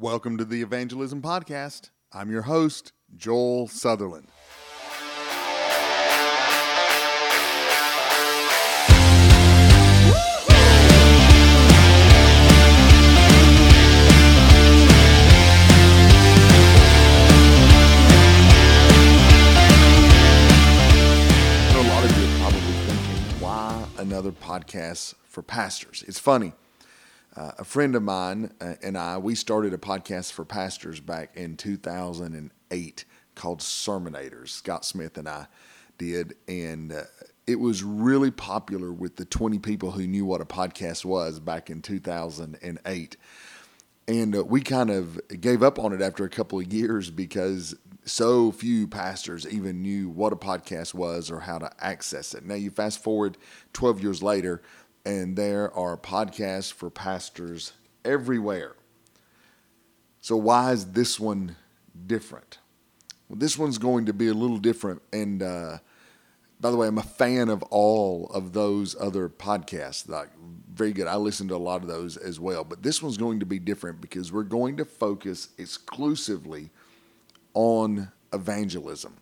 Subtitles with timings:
[0.00, 1.90] Welcome to the Evangelism Podcast.
[2.12, 4.28] I'm your host, Joel Southerland.
[21.72, 26.04] So a lot of you are probably thinking, why another podcast for pastors?
[26.06, 26.52] It's funny.
[27.38, 31.36] Uh, a friend of mine uh, and I, we started a podcast for pastors back
[31.36, 33.04] in 2008
[33.36, 34.48] called Sermonators.
[34.48, 35.46] Scott Smith and I
[35.98, 37.02] did, and uh,
[37.46, 41.70] it was really popular with the 20 people who knew what a podcast was back
[41.70, 43.16] in 2008.
[44.08, 47.76] And uh, we kind of gave up on it after a couple of years because
[48.04, 52.44] so few pastors even knew what a podcast was or how to access it.
[52.44, 53.38] Now, you fast forward
[53.74, 54.60] 12 years later,
[55.04, 57.72] and there are podcasts for pastors
[58.04, 58.74] everywhere.
[60.20, 61.56] So, why is this one
[62.06, 62.58] different?
[63.28, 65.02] Well, this one's going to be a little different.
[65.12, 65.78] And uh,
[66.60, 70.08] by the way, I'm a fan of all of those other podcasts.
[70.08, 70.30] Like,
[70.72, 71.06] very good.
[71.06, 72.64] I listen to a lot of those as well.
[72.64, 76.70] But this one's going to be different because we're going to focus exclusively
[77.54, 79.16] on evangelism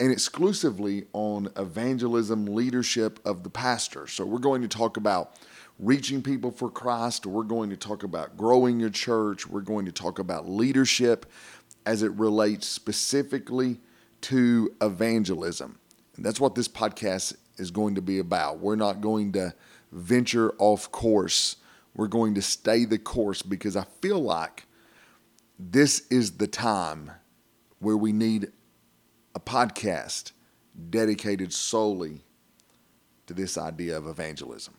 [0.00, 4.06] and exclusively on evangelism leadership of the pastor.
[4.06, 5.36] So we're going to talk about
[5.78, 9.92] reaching people for Christ, we're going to talk about growing your church, we're going to
[9.92, 11.26] talk about leadership
[11.86, 13.78] as it relates specifically
[14.22, 15.78] to evangelism.
[16.16, 18.58] And that's what this podcast is going to be about.
[18.58, 19.54] We're not going to
[19.92, 21.56] venture off course.
[21.94, 24.66] We're going to stay the course because I feel like
[25.58, 27.10] this is the time
[27.78, 28.52] where we need
[29.34, 30.32] a podcast
[30.90, 32.20] dedicated solely
[33.26, 34.74] to this idea of evangelism.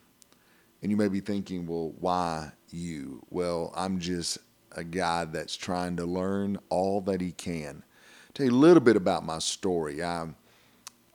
[0.81, 3.25] And you may be thinking, well, why you?
[3.30, 4.39] Well, I'm just
[4.75, 7.83] a guy that's trying to learn all that he can.
[8.33, 10.03] Tell you a little bit about my story.
[10.03, 10.27] I,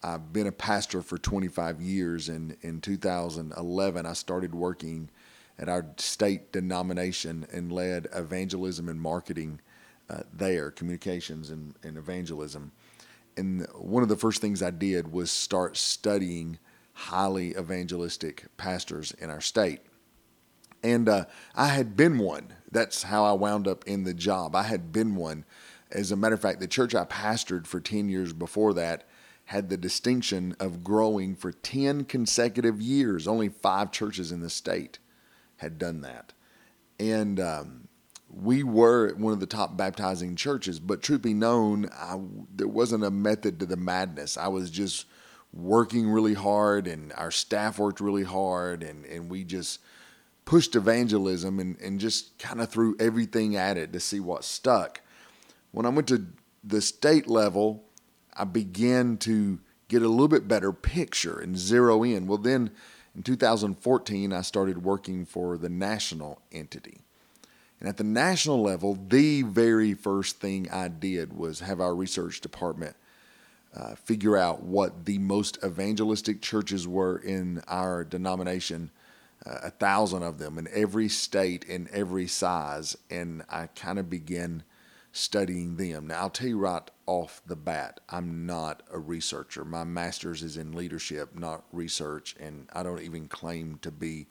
[0.02, 5.10] I've been a pastor for 25 years, and in 2011, I started working
[5.58, 9.60] at our state denomination and led evangelism and marketing
[10.08, 12.70] uh, there, communications and, and evangelism.
[13.36, 16.58] And one of the first things I did was start studying
[16.92, 19.80] highly evangelistic pastors in our state.
[20.82, 21.24] And uh,
[21.54, 22.54] I had been one.
[22.70, 24.54] That's how I wound up in the job.
[24.54, 25.44] I had been one.
[25.90, 29.04] As a matter of fact, the church I pastored for 10 years before that
[29.46, 33.28] had the distinction of growing for 10 consecutive years.
[33.28, 34.98] Only five churches in the state
[35.58, 36.32] had done that.
[36.98, 37.88] And um,
[38.28, 42.18] we were one of the top baptizing churches, but truth be known, I,
[42.54, 44.36] there wasn't a method to the madness.
[44.36, 45.06] I was just
[45.52, 49.80] working really hard, and our staff worked really hard, and, and we just
[50.44, 55.00] pushed evangelism and, and just kind of threw everything at it to see what stuck.
[55.72, 56.26] When I went to
[56.62, 57.84] the state level,
[58.34, 62.26] I began to get a little bit better picture and zero in.
[62.26, 62.70] Well, then
[63.14, 67.05] in 2014, I started working for the national entity.
[67.80, 72.40] And at the national level, the very first thing I did was have our research
[72.40, 72.96] department
[73.74, 78.90] uh, figure out what the most evangelistic churches were in our denomination,
[79.44, 82.96] uh, a thousand of them in every state, in every size.
[83.10, 84.62] And I kind of began
[85.12, 86.06] studying them.
[86.06, 89.64] Now, I'll tell you right off the bat, I'm not a researcher.
[89.64, 94.26] My master's is in leadership, not research, and I don't even claim to be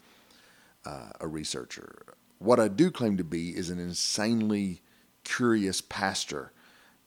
[0.85, 2.15] uh, a researcher.
[2.39, 4.81] What I do claim to be is an insanely
[5.23, 6.51] curious pastor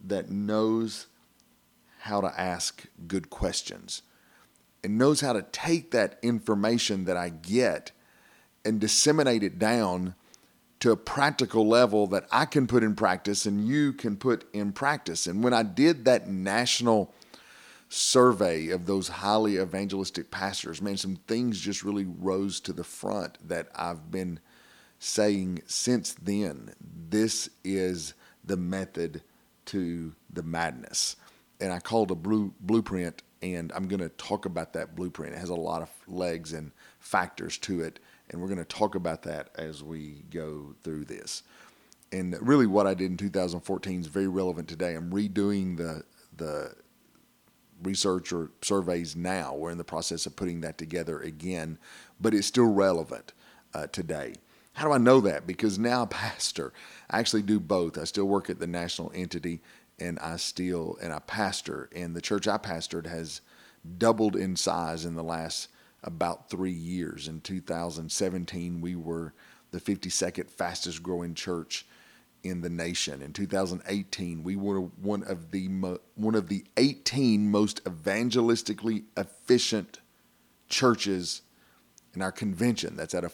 [0.01, 1.07] that knows
[2.01, 4.03] how to ask good questions
[4.83, 7.93] and knows how to take that information that I get
[8.65, 10.15] and disseminate it down
[10.81, 14.73] to a practical level that I can put in practice and you can put in
[14.73, 15.27] practice.
[15.27, 17.13] And when I did that national
[17.89, 23.39] survey of those highly evangelistic pastors, man, some things just really rose to the front
[23.49, 24.39] that I've been
[24.99, 26.75] saying since then.
[26.81, 28.15] This is
[28.45, 29.23] the method
[29.67, 31.17] to the madness.
[31.61, 35.35] And I called a blue, blueprint, and I'm going to talk about that blueprint.
[35.35, 37.99] It has a lot of legs and factors to it
[38.31, 41.43] and we're going to talk about that as we go through this.
[42.13, 44.95] And really, what I did in 2014 is very relevant today.
[44.95, 46.05] I'm redoing the
[46.37, 46.75] the
[47.83, 49.55] research or surveys now.
[49.55, 51.79] We're in the process of putting that together again,
[52.21, 53.33] but it's still relevant
[53.75, 54.35] uh, today.
[54.79, 55.45] How do I know that?
[55.45, 56.73] Because now, pastor,
[57.11, 57.99] I actually do both.
[57.99, 59.61] I still work at the national entity,
[59.99, 61.91] and I still and I pastor.
[61.93, 63.41] And the church I pastored has
[63.99, 65.67] doubled in size in the last
[66.05, 67.27] about three years.
[67.27, 69.35] In 2017, we were
[69.73, 71.85] the 52nd fastest growing church
[72.45, 73.21] in the nation.
[73.21, 79.99] In 2018, we were one of the mo- one of the 18 most evangelistically efficient
[80.69, 81.43] churches
[82.15, 82.95] in our convention.
[82.95, 83.33] That's out of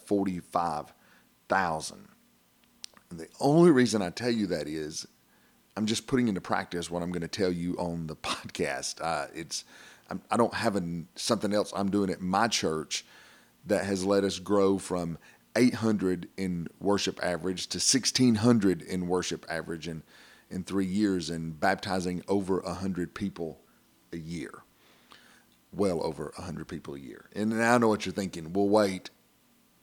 [1.48, 2.08] 45,000.
[3.10, 5.06] And the only reason I tell you that is
[5.76, 9.00] I'm just putting into practice what I'm going to tell you on the podcast.
[9.00, 9.64] Uh, it's
[10.10, 13.04] I'm, I do not have an, something else I'm doing at my church
[13.66, 15.18] that has let us grow from
[15.56, 20.02] 800 in worship average to 1600 in worship average in,
[20.50, 23.60] in three years and baptizing over 100 people
[24.12, 24.62] a year.
[25.72, 27.30] Well over 100 people a year.
[27.34, 28.52] And I know what you're thinking.
[28.52, 29.10] Well, wait,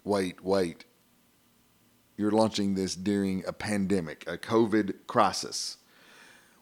[0.03, 0.85] wait, wait.
[2.21, 5.77] You're launching this during a pandemic, a COVID crisis.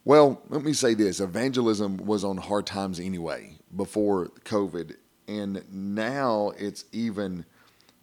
[0.05, 4.95] Well, let me say this evangelism was on hard times anyway before COVID,
[5.27, 7.43] and now it's even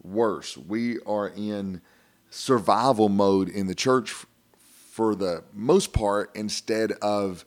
[0.03, 0.55] worse.
[0.55, 1.81] We are in
[2.29, 4.13] survival mode in the church
[4.91, 7.43] for the most part instead of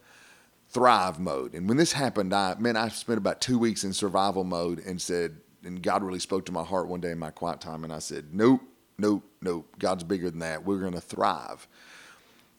[0.70, 1.54] thrive mode.
[1.54, 5.00] And when this happened, I man, I spent about two weeks in survival mode and
[5.00, 7.92] said, and God really spoke to my heart one day in my quiet time, and
[7.92, 8.62] I said, Nope,
[9.00, 9.66] nope, nope.
[9.78, 10.64] God's bigger than that.
[10.64, 11.66] We're going to thrive.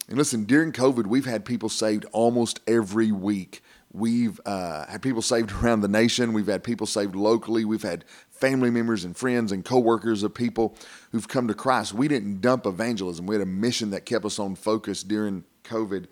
[0.08, 3.62] And listen, during COVID, we've had people saved almost every week.
[3.92, 6.32] We've uh, had people saved around the nation.
[6.32, 7.64] We've had people saved locally.
[7.64, 10.76] We've had family members and friends and coworkers of people
[11.12, 11.92] who've come to Christ.
[11.92, 13.26] We didn't dump evangelism.
[13.26, 16.06] We had a mission that kept us on focus during COVID.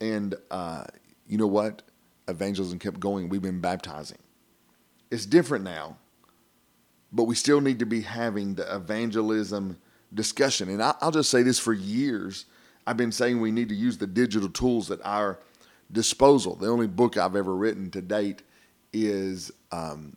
[0.00, 0.84] And uh,
[1.28, 1.82] you know what?
[2.28, 3.28] Evangelism kept going.
[3.28, 4.18] We've been baptizing.
[5.10, 5.98] It's different now,
[7.16, 9.78] but we still need to be having the evangelism
[10.12, 10.68] discussion.
[10.68, 12.46] And I'll just say this for years
[12.86, 15.40] I've been saying we need to use the digital tools at our
[15.90, 16.54] disposal.
[16.54, 18.42] The only book I've ever written to date
[18.92, 20.16] is um,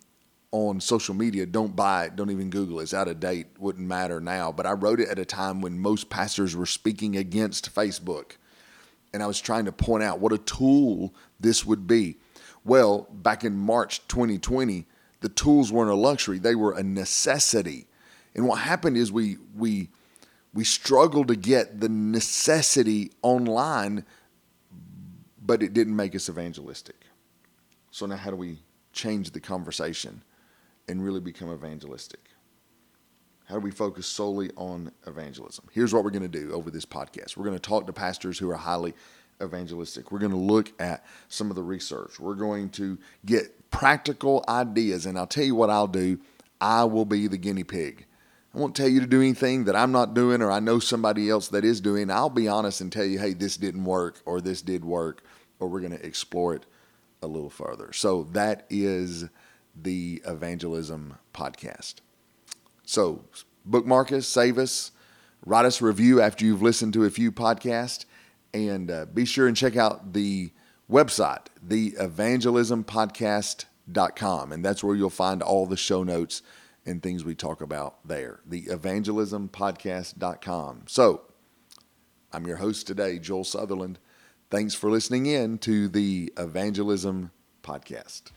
[0.51, 1.47] on social media.
[1.47, 2.15] Don't buy it.
[2.15, 2.83] Don't even Google it.
[2.83, 3.47] It's out of date.
[3.57, 4.51] Wouldn't matter now.
[4.51, 8.33] But I wrote it at a time when most pastors were speaking against Facebook.
[9.13, 12.17] And I was trying to point out what a tool this would be.
[12.63, 14.85] Well, back in March 2020,
[15.21, 17.87] the tools weren't a luxury, they were a necessity.
[18.35, 19.89] And what happened is we, we,
[20.53, 24.05] we struggled to get the necessity online,
[25.41, 26.95] but it didn't make us evangelistic.
[27.91, 28.59] So now, how do we
[28.93, 30.23] change the conversation
[30.87, 32.21] and really become evangelistic?
[33.45, 35.65] How do we focus solely on evangelism?
[35.71, 38.37] Here's what we're going to do over this podcast we're going to talk to pastors
[38.37, 38.93] who are highly
[39.41, 40.11] evangelistic.
[40.11, 42.19] We're going to look at some of the research.
[42.19, 45.05] We're going to get practical ideas.
[45.05, 46.19] And I'll tell you what I'll do
[46.61, 48.05] I will be the guinea pig.
[48.53, 51.29] I won't tell you to do anything that I'm not doing or I know somebody
[51.29, 52.09] else that is doing.
[52.09, 55.23] I'll be honest and tell you, hey, this didn't work or this did work,
[55.59, 56.65] or we're going to explore it
[57.21, 57.93] a little further.
[57.93, 59.25] So that is
[59.75, 61.95] the Evangelism Podcast.
[62.85, 63.23] So
[63.65, 64.91] bookmark us, save us,
[65.45, 68.05] write us a review after you've listened to a few podcasts,
[68.53, 70.51] and uh, be sure and check out the
[70.89, 76.43] website, theevangelismpodcast.com, and that's where you'll find all the show notes
[76.85, 78.39] and things we talk about there.
[78.45, 80.83] The evangelismpodcast.com.
[80.87, 81.21] So,
[82.31, 83.99] I'm your host today, Joel Southerland.
[84.49, 87.29] Thanks for listening in to the Evangelism
[87.63, 88.31] Podcast.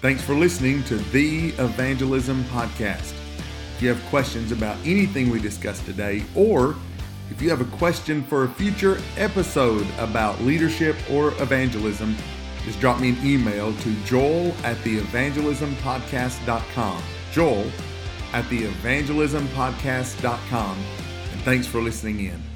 [0.00, 3.14] Thanks for listening to the Evangelism Podcast.
[3.74, 6.76] If you have questions about anything we discussed today or
[7.32, 12.16] if you have a question for a future episode about leadership or evangelism,
[12.64, 17.02] just drop me an email to joel at theevangelismpodcast.com.
[17.32, 17.66] Joel
[18.32, 20.78] at theevangelismpodcast.com.
[21.32, 22.47] And thanks for listening in.